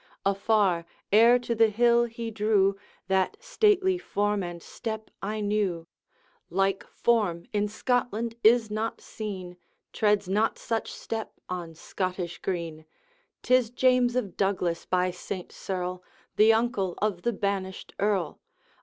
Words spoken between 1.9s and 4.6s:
he drew, That stately form and